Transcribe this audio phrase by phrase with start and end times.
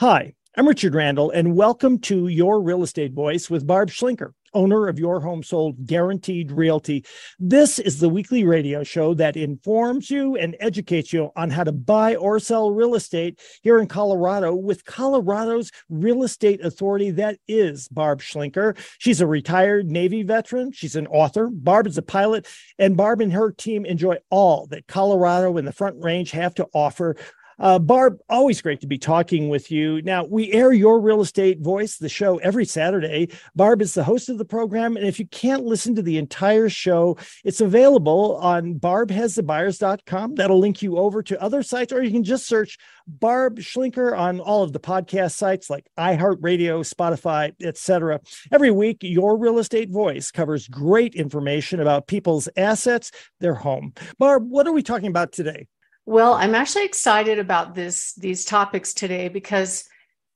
[0.00, 4.86] Hi, I'm Richard Randall, and welcome to Your Real Estate Voice with Barb Schlinker, owner
[4.86, 7.04] of Your Home Sold Guaranteed Realty.
[7.40, 11.72] This is the weekly radio show that informs you and educates you on how to
[11.72, 17.88] buy or sell real estate here in Colorado with Colorado's real estate authority that is
[17.88, 18.78] Barb Schlinker.
[18.98, 21.48] She's a retired Navy veteran, she's an author.
[21.48, 22.46] Barb is a pilot,
[22.78, 26.68] and Barb and her team enjoy all that Colorado and the Front Range have to
[26.72, 27.16] offer
[27.58, 30.00] uh, Barb, always great to be talking with you.
[30.02, 33.28] Now, we air your real estate voice, the show, every Saturday.
[33.56, 34.96] Barb is the host of the program.
[34.96, 40.36] And if you can't listen to the entire show, it's available on barbhasthebuyers.com.
[40.36, 44.40] That'll link you over to other sites, or you can just search Barb Schlinker on
[44.40, 48.20] all of the podcast sites like iHeartRadio, Spotify, etc.
[48.52, 53.94] Every week, your real estate voice covers great information about people's assets, their home.
[54.18, 55.66] Barb, what are we talking about today?
[56.08, 59.86] Well, I'm actually excited about this these topics today because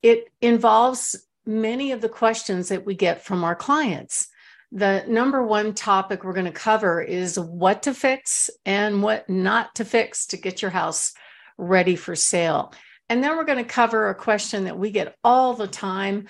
[0.03, 1.15] it involves
[1.47, 4.27] many of the questions that we get from our clients.
[4.71, 9.73] The number one topic we're going to cover is what to fix and what not
[9.77, 11.15] to fix to get your house
[11.57, 12.71] ready for sale.
[13.09, 16.27] And then we're going to cover a question that we get all the time.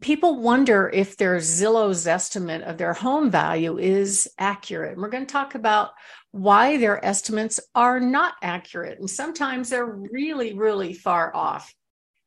[0.00, 4.92] People wonder if their Zillow's estimate of their home value is accurate.
[4.92, 5.90] And we're going to talk about
[6.30, 8.98] why their estimates are not accurate.
[8.98, 11.72] And sometimes they're really, really far off.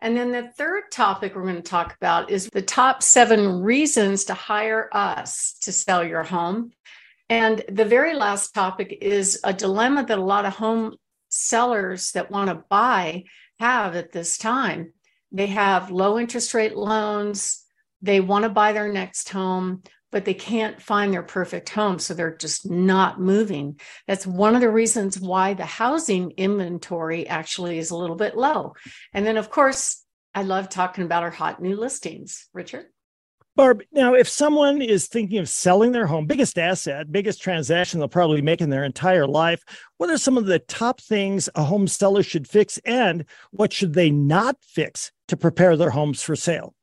[0.01, 4.25] And then the third topic we're going to talk about is the top seven reasons
[4.25, 6.71] to hire us to sell your home.
[7.29, 10.95] And the very last topic is a dilemma that a lot of home
[11.29, 13.23] sellers that want to buy
[13.59, 14.93] have at this time.
[15.35, 17.63] They have low interest rate loans,
[18.01, 21.99] they want to buy their next home, but they can't find their perfect home.
[21.99, 23.79] So they're just not moving.
[24.07, 28.75] That's one of the reasons why the housing inventory actually is a little bit low.
[29.13, 30.01] And then, of course,
[30.33, 32.47] I love talking about our hot new listings.
[32.53, 32.85] Richard?
[33.55, 38.09] Barb, now if someone is thinking of selling their home, biggest asset, biggest transaction they'll
[38.09, 39.63] probably make in their entire life,
[39.97, 43.93] what are some of the top things a home seller should fix and what should
[43.93, 46.75] they not fix to prepare their homes for sale?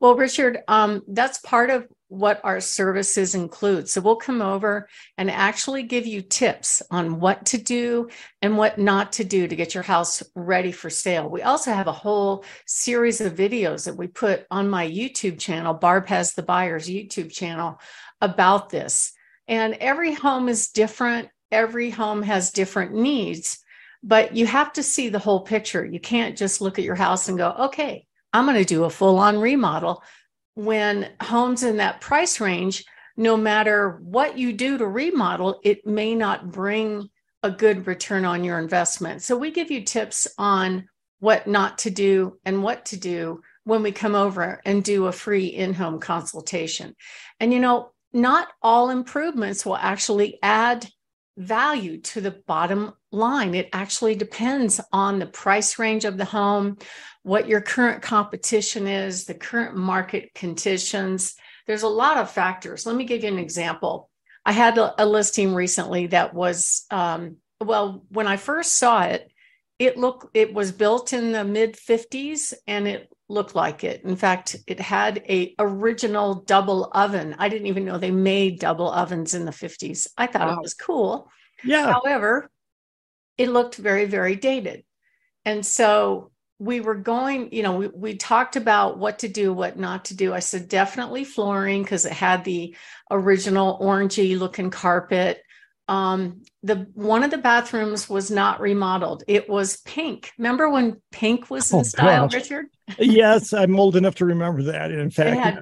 [0.00, 3.88] Well, Richard, um, that's part of what our services include.
[3.88, 8.08] So we'll come over and actually give you tips on what to do
[8.42, 11.28] and what not to do to get your house ready for sale.
[11.28, 15.74] We also have a whole series of videos that we put on my YouTube channel,
[15.74, 17.80] Barb Has the Buyers YouTube channel,
[18.20, 19.12] about this.
[19.48, 23.58] And every home is different, every home has different needs,
[24.02, 25.84] but you have to see the whole picture.
[25.84, 28.90] You can't just look at your house and go, okay, I'm going to do a
[28.90, 30.02] full on remodel
[30.56, 32.84] when homes in that price range,
[33.16, 37.08] no matter what you do to remodel, it may not bring
[37.42, 39.22] a good return on your investment.
[39.22, 40.88] So we give you tips on
[41.20, 45.12] what not to do and what to do when we come over and do a
[45.12, 46.96] free in home consultation.
[47.38, 50.88] And you know, not all improvements will actually add
[51.36, 53.54] value to the bottom line.
[53.54, 56.78] It actually depends on the price range of the home,
[57.22, 61.34] what your current competition is, the current market conditions.
[61.66, 62.86] There's a lot of factors.
[62.86, 64.08] Let me give you an example.
[64.44, 69.30] I had a, a listing recently that was, um, well, when I first saw it,
[69.78, 74.02] it looked, it was built in the mid 50s and it looked like it.
[74.04, 77.34] In fact, it had a original double oven.
[77.38, 80.06] I didn't even know they made double ovens in the 50s.
[80.16, 80.56] I thought wow.
[80.56, 81.30] it was cool.
[81.64, 81.92] Yeah.
[81.92, 82.50] However,
[83.36, 84.84] it looked very, very dated.
[85.44, 89.78] And so we were going, you know, we, we talked about what to do, what
[89.78, 90.32] not to do.
[90.32, 92.74] I said definitely flooring because it had the
[93.10, 95.42] original orangey looking carpet.
[95.88, 99.22] Um, the one of the bathrooms was not remodeled.
[99.28, 100.32] It was pink.
[100.38, 102.34] Remember when pink was in oh, style, gosh.
[102.34, 102.66] Richard?
[102.98, 104.90] yes, I'm old enough to remember that.
[104.90, 105.60] In fact,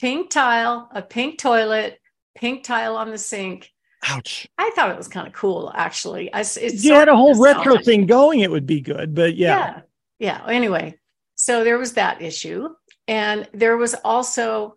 [0.00, 1.98] pink tile, a pink toilet,
[2.36, 3.70] pink tile on the sink.
[4.06, 4.46] Ouch.
[4.56, 6.32] I thought it was kind of cool, actually.
[6.32, 9.12] I, you had a whole retro thing going, it would be good.
[9.12, 9.56] But yeah.
[9.56, 9.80] yeah
[10.18, 10.98] yeah anyway
[11.34, 12.68] so there was that issue
[13.06, 14.74] and there was also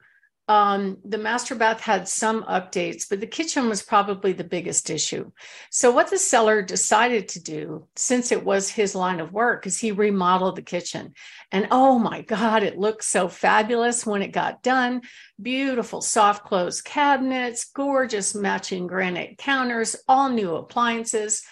[0.52, 5.32] um, the master bath had some updates, but the kitchen was probably the biggest issue.
[5.70, 9.80] So, what the seller decided to do, since it was his line of work, is
[9.80, 11.14] he remodeled the kitchen.
[11.54, 15.04] And oh my God, it looked so fabulous when it got done.
[15.42, 21.44] Beautiful soft close cabinets, gorgeous matching granite counters, all new appliances.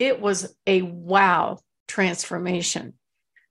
[0.00, 2.94] It was a wow transformation.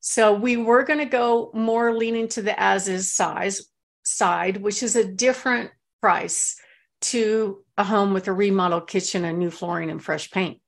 [0.02, 3.70] So we were going to go more leaning to the as is size
[4.10, 5.72] side, which is a different
[6.02, 6.56] price
[7.02, 10.60] to a home with a remodeled kitchen and new flooring and fresh paint.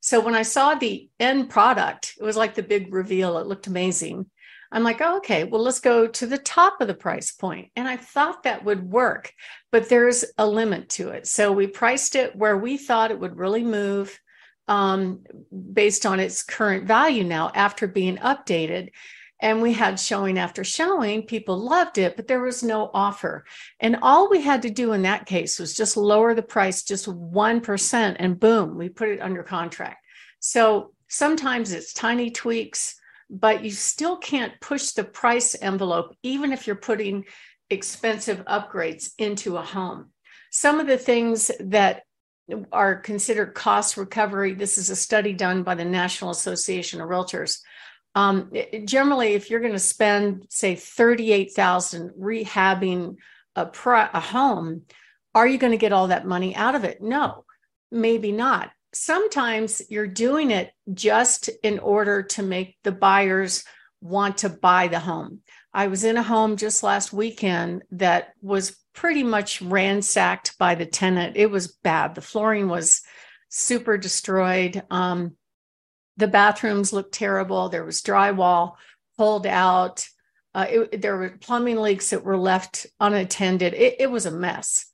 [0.00, 3.38] So when I saw the end product, it was like the big reveal.
[3.38, 4.26] It looked amazing.
[4.70, 7.70] I'm like, oh, okay, well, let's go to the top of the price point.
[7.76, 9.32] And I thought that would work,
[9.72, 11.26] but there's a limit to it.
[11.26, 14.18] So we priced it where we thought it would really move
[14.68, 15.24] um,
[15.72, 18.90] based on its current value now after being updated.
[19.40, 23.44] And we had showing after showing, people loved it, but there was no offer.
[23.80, 27.06] And all we had to do in that case was just lower the price just
[27.06, 30.04] 1%, and boom, we put it under contract.
[30.40, 32.96] So sometimes it's tiny tweaks
[33.28, 37.24] but you still can't push the price envelope, even if you're putting
[37.70, 40.10] expensive upgrades into a home.
[40.50, 42.02] Some of the things that
[42.70, 47.58] are considered cost recovery, this is a study done by the National Association of Realtors.
[48.16, 48.50] Um,
[48.84, 53.16] generally, if you're going to spend, say, 38,000 rehabbing
[53.54, 53.68] a,
[54.12, 54.82] a home,
[55.34, 57.00] are you going to get all that money out of it?
[57.00, 57.44] No,
[57.92, 63.64] maybe not sometimes you're doing it just in order to make the buyers
[64.00, 65.40] want to buy the home.
[65.72, 70.86] I was in a home just last weekend that was pretty much ransacked by the
[70.86, 71.36] tenant.
[71.36, 72.14] It was bad.
[72.14, 73.02] The flooring was
[73.50, 74.82] super destroyed.
[74.90, 75.36] Um,
[76.16, 77.68] the bathrooms looked terrible.
[77.68, 78.74] There was drywall
[79.16, 80.06] pulled out.
[80.54, 83.74] Uh, it, there were plumbing leaks that were left unattended.
[83.74, 84.86] It, it was a mess.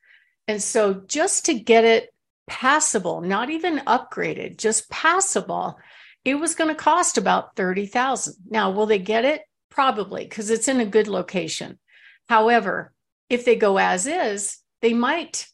[0.48, 2.12] And so, just to get it
[2.48, 5.78] passable, not even upgraded, just passable,
[6.24, 8.34] it was going to cost about 30,000.
[8.50, 9.42] Now, will they get it?
[9.70, 11.78] Probably because it's in a good location.
[12.28, 12.92] However,
[13.30, 15.46] if they go as is, they might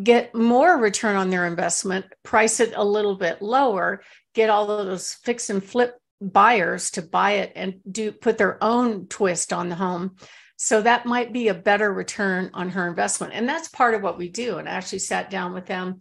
[0.00, 4.02] get more return on their investment, price it a little bit lower,
[4.34, 8.62] get all of those fix and flip buyers to buy it and do put their
[8.62, 10.16] own twist on the home.
[10.56, 13.32] So that might be a better return on her investment.
[13.32, 14.58] And that's part of what we do.
[14.58, 16.00] And I actually sat down with them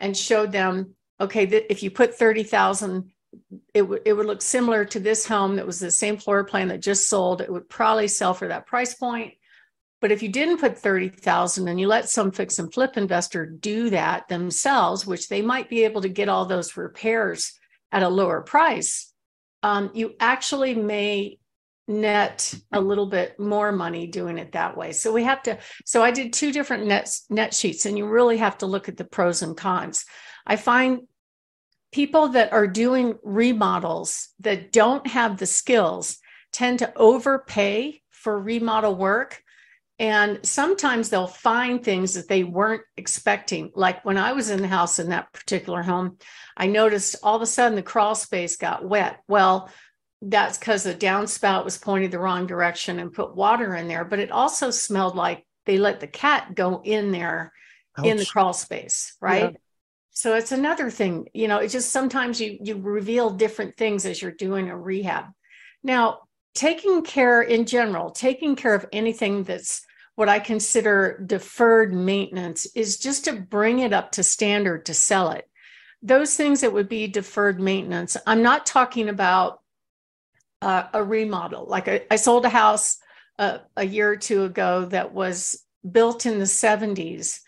[0.00, 3.12] and showed them, okay, that if you put 30,000,
[3.72, 6.68] it would it would look similar to this home that was the same floor plan
[6.68, 7.40] that just sold.
[7.40, 9.34] It would probably sell for that price point.
[10.00, 13.90] But if you didn't put 30,000 and you let some fix and flip investor do
[13.90, 17.59] that themselves, which they might be able to get all those repairs
[17.92, 19.12] at a lower price,
[19.62, 21.38] um, you actually may
[21.88, 24.92] net a little bit more money doing it that way.
[24.92, 28.36] So we have to so I did two different net net sheets and you really
[28.36, 30.04] have to look at the pros and cons.
[30.46, 31.00] I find
[31.92, 36.18] people that are doing remodels that don't have the skills
[36.52, 39.42] tend to overpay for remodel work
[40.00, 43.70] and sometimes they'll find things that they weren't expecting.
[43.74, 46.16] Like when I was in the house in that particular home,
[46.56, 49.18] I noticed all of a sudden the crawl space got wet.
[49.28, 49.70] Well,
[50.22, 54.06] that's because the downspout was pointed the wrong direction and put water in there.
[54.06, 57.52] But it also smelled like they let the cat go in there
[57.98, 58.06] Ouch.
[58.06, 59.52] in the crawl space, right?
[59.52, 59.58] Yeah.
[60.12, 64.22] So it's another thing, you know, it's just sometimes you you reveal different things as
[64.22, 65.26] you're doing a rehab.
[65.82, 66.20] Now,
[66.54, 69.82] taking care in general, taking care of anything that's
[70.20, 75.30] what I consider deferred maintenance is just to bring it up to standard to sell
[75.30, 75.48] it.
[76.02, 79.62] Those things that would be deferred maintenance, I'm not talking about
[80.60, 81.64] uh, a remodel.
[81.66, 82.98] Like I, I sold a house
[83.38, 87.40] uh, a year or two ago that was built in the 70s.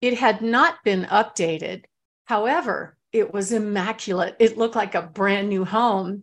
[0.00, 1.82] It had not been updated.
[2.26, 4.36] However, it was immaculate.
[4.38, 6.22] It looked like a brand new home.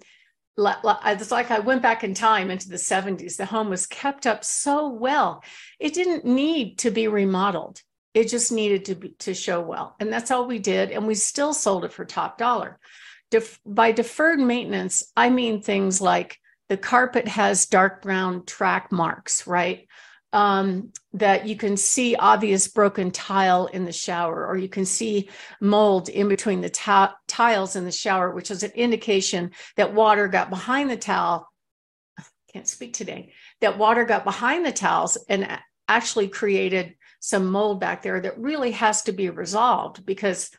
[0.58, 3.38] It's like I went back in time into the 70s.
[3.38, 5.44] The home was kept up so well.
[5.80, 7.82] It didn't need to be remodeled.
[8.14, 9.96] It just needed to be, to show well.
[10.00, 10.92] And that's all we did.
[10.92, 12.80] And we still sold it for top dollar.
[13.30, 16.40] Def- by deferred maintenance, I mean things like
[16.70, 19.88] the carpet has dark brown track marks, right?
[20.38, 25.30] Um, that you can see obvious broken tile in the shower, or you can see
[25.60, 30.28] mold in between the ta- tiles in the shower, which is an indication that water
[30.28, 31.52] got behind the towel.
[32.54, 33.34] Can't speak today.
[33.62, 38.74] That water got behind the towels and actually created some mold back there that really
[38.74, 40.52] has to be resolved because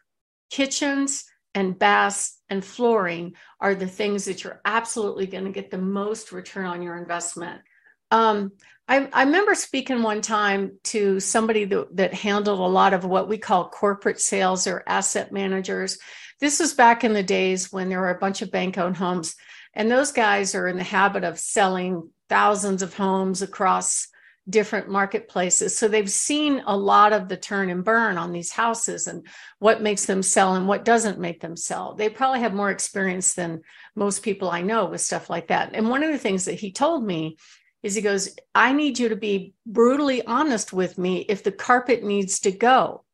[0.51, 5.79] kitchens and baths and flooring are the things that you're absolutely going to get the
[5.79, 7.61] most return on your investment.
[8.11, 8.53] Um,
[8.89, 13.29] I, I, remember speaking one time to somebody that, that handled a lot of what
[13.29, 15.99] we call corporate sales or asset managers.
[16.41, 19.37] This was back in the days when there were a bunch of bank owned homes,
[19.75, 24.09] and those guys are in the habit of selling thousands of homes across
[24.49, 25.77] different marketplaces.
[25.77, 29.27] So they've seen a lot of the turn and burn on these houses and
[29.59, 31.95] what makes them sell and what doesn't make them sell.
[31.95, 33.61] They probably have more experience than
[33.95, 35.73] most people I know with stuff like that.
[35.75, 37.37] And one of the things that he told me
[37.83, 42.03] is he goes, I need you to be brutally honest with me if the carpet
[42.03, 43.05] needs to go.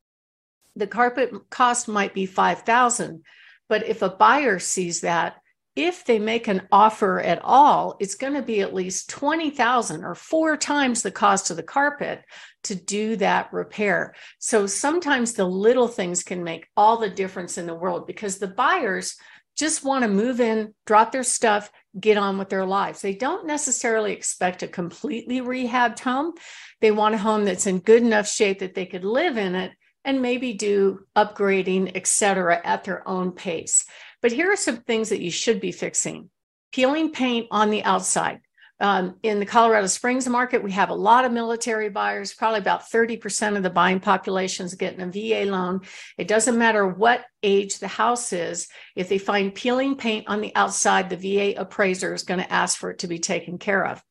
[0.77, 3.23] The carpet cost might be 5,000,
[3.69, 5.37] But if a buyer sees that,
[5.77, 10.15] if they make an offer at all, it's going to be at least 20,000 or
[10.15, 12.23] four times the cost of the carpet
[12.65, 14.15] to do that repair.
[14.39, 18.49] So sometimes the little things can make all the difference in the world because the
[18.49, 19.17] buyers
[19.57, 23.01] just want to move in, drop their stuff, get on with their lives.
[23.01, 26.35] They don't necessarily expect a completely rehabbed home.
[26.81, 29.73] They want a home that's in good enough shape that they could live in it
[30.05, 33.87] and maybe do upgrading, et cetera, at their own pace.
[34.21, 36.31] But here are some things that you should be fixing
[36.73, 38.41] peeling paint on the outside.
[38.85, 42.35] Um, in the Colorado Springs market, we have a lot of military buyers.
[42.35, 45.81] Probably about 30% of the buying population is getting a VA loan.
[46.19, 48.69] It doesn't matter what age the house is.
[48.95, 52.77] If they find peeling paint on the outside, the VA appraiser is going to ask
[52.77, 54.03] for it to be taken care of.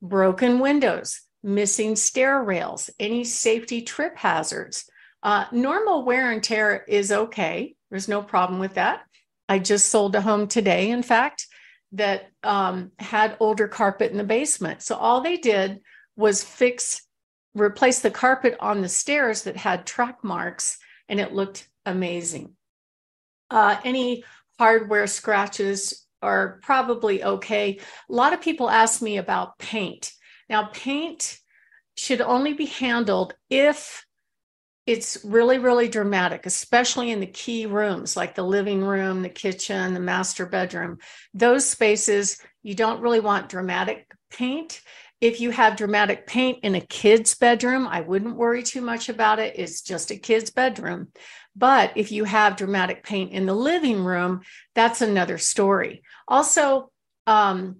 [0.00, 4.84] Broken windows, missing stair rails, any safety trip hazards.
[5.24, 7.74] Uh, normal wear and tear is okay.
[7.90, 9.00] There's no problem with that.
[9.48, 11.48] I just sold a home today, in fact,
[11.92, 14.82] that um, had older carpet in the basement.
[14.82, 15.80] So all they did
[16.16, 17.02] was fix,
[17.54, 20.78] replace the carpet on the stairs that had track marks,
[21.08, 22.54] and it looked amazing.
[23.50, 24.24] Uh, any
[24.58, 27.78] hardware scratches are probably okay.
[28.08, 30.12] A lot of people ask me about paint.
[30.48, 31.38] Now, paint
[31.96, 34.04] should only be handled if
[34.86, 39.94] it's really, really dramatic, especially in the key rooms like the living room, the kitchen,
[39.94, 40.98] the master bedroom.
[41.34, 44.80] Those spaces, you don't really want dramatic paint.
[45.20, 49.38] If you have dramatic paint in a kid's bedroom, I wouldn't worry too much about
[49.38, 49.54] it.
[49.58, 51.08] It's just a kid's bedroom.
[51.54, 54.40] But if you have dramatic paint in the living room,
[54.74, 56.02] that's another story.
[56.26, 56.90] Also,
[57.26, 57.76] um,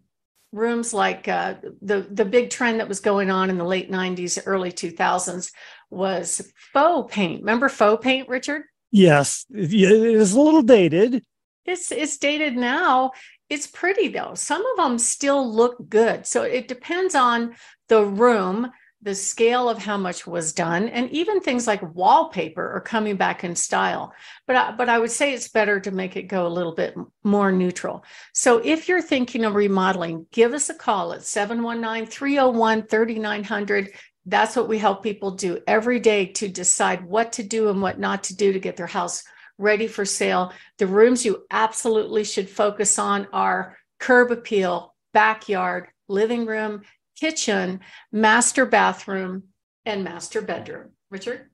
[0.52, 4.42] rooms like uh, the the big trend that was going on in the late 90s
[4.46, 5.52] early 2000s
[5.90, 7.42] was faux paint.
[7.42, 8.62] Remember faux paint richard?
[8.90, 9.46] Yes.
[9.50, 11.24] It is a little dated.
[11.64, 13.12] It's it's dated now.
[13.48, 14.34] It's pretty though.
[14.34, 16.26] Some of them still look good.
[16.26, 17.54] So it depends on
[17.88, 18.70] the room
[19.02, 23.44] the scale of how much was done and even things like wallpaper are coming back
[23.44, 24.12] in style.
[24.46, 26.94] But I, but I would say it's better to make it go a little bit
[27.24, 28.04] more neutral.
[28.34, 33.88] So if you're thinking of remodeling give us a call at 719-301-3900
[34.26, 37.98] that's what we help people do every day to decide what to do and what
[37.98, 39.24] not to do to get their house
[39.58, 46.46] ready for sale the rooms you absolutely should focus on are curb appeal backyard living
[46.46, 46.82] room
[47.20, 49.44] kitchen, master bathroom,
[49.84, 50.92] and master bedroom.
[51.10, 51.49] Richard?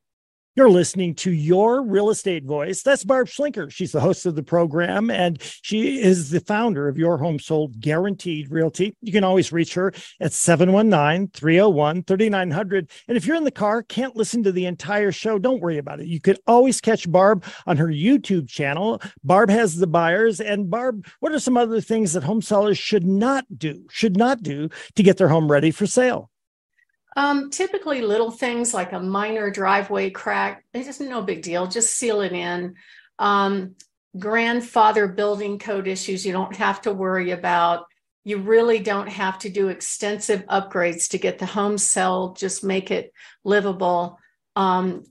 [0.56, 2.82] You're listening to Your Real Estate Voice.
[2.82, 3.70] That's Barb Schlinker.
[3.70, 7.78] She's the host of the program, and she is the founder of Your Home Sold
[7.78, 8.96] Guaranteed Realty.
[9.02, 12.90] You can always reach her at 719 301 3900.
[13.06, 16.00] And if you're in the car, can't listen to the entire show, don't worry about
[16.00, 16.06] it.
[16.06, 19.02] You could always catch Barb on her YouTube channel.
[19.22, 20.40] Barb has the buyers.
[20.40, 24.42] And Barb, what are some other things that home sellers should not do, should not
[24.42, 26.30] do to get their home ready for sale?
[27.16, 31.66] Um, typically, little things like a minor driveway crack, it's just no big deal.
[31.66, 32.74] Just seal it in.
[33.18, 33.74] Um,
[34.18, 37.86] grandfather building code issues, you don't have to worry about.
[38.24, 42.90] You really don't have to do extensive upgrades to get the home sold, just make
[42.90, 43.12] it
[43.44, 44.18] livable.
[44.54, 45.04] Um,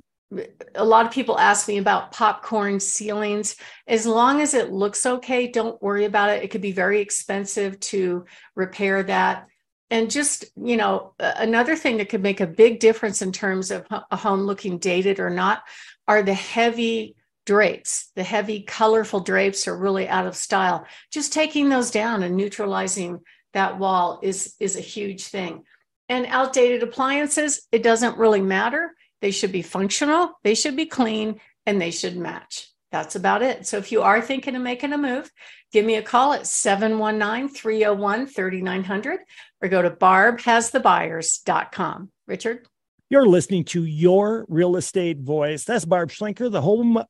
[0.74, 3.55] a lot of people ask me about popcorn ceilings.
[3.88, 6.43] As long as it looks okay, don't worry about it.
[6.43, 9.47] It could be very expensive to repair that
[9.89, 13.86] and just you know another thing that could make a big difference in terms of
[13.89, 15.63] a home looking dated or not
[16.08, 17.15] are the heavy
[17.46, 18.12] drapes.
[18.15, 20.86] The heavy colorful drapes are really out of style.
[21.12, 23.22] Just taking those down and neutralizing
[23.54, 25.63] that wall is is a huge thing.
[26.10, 28.92] And outdated appliances it doesn't really matter.
[29.22, 33.67] They should be functional they should be clean and they should match that's about it.
[33.67, 35.29] So if you are thinking of making a move,
[35.73, 39.19] give me a call at 719 301 3900
[39.61, 42.09] or go to barbhasthebuyers.com.
[42.25, 42.65] Richard?
[43.09, 45.65] You're listening to Your Real Estate Voice.
[45.65, 47.03] That's Barb Schlinker, the home.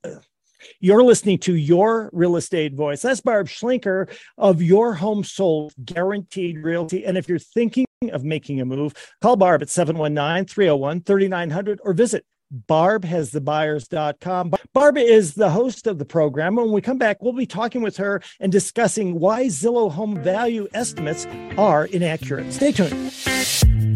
[0.79, 3.03] You're listening to Your Real Estate Voice.
[3.03, 7.05] That's Barb Schlinker of Your Home Sold Guaranteed Realty.
[7.05, 11.93] And if you're thinking of making a move, call Barb at 719 301 3900 or
[11.93, 12.25] visit
[12.67, 14.53] barbhasthebuyers.com.
[14.74, 16.55] Barb is the host of the program.
[16.55, 20.67] When we come back, we'll be talking with her and discussing why Zillow home value
[20.74, 22.51] estimates are inaccurate.
[22.51, 23.94] Stay tuned.